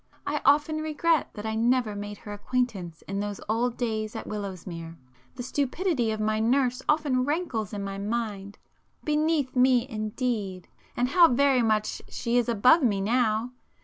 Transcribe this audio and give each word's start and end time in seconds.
I 0.25 0.41
often 0.45 0.77
regret 0.77 1.29
that 1.35 1.45
I 1.45 1.53
never 1.53 1.95
made 1.95 2.17
her 2.17 2.33
acquaintance 2.33 3.03
in 3.03 3.19
those 3.19 3.39
old 3.47 3.77
days 3.77 4.15
at 4.15 4.25
Willowsmere,—the 4.25 5.43
stupidity 5.43 6.09
of 6.09 6.19
my 6.19 6.39
nurse 6.39 6.81
often 6.89 7.23
rankles 7.23 7.71
in 7.71 7.83
my 7.83 7.99
mind. 7.99 8.57
'Beneath 9.03 9.55
me'—indeed!—and 9.55 11.09
how 11.09 11.27
very 11.27 11.61
much 11.61 12.01
she 12.07 12.35
is 12.35 12.49
above 12.49 12.81
me 12.81 12.99
now! 12.99 13.51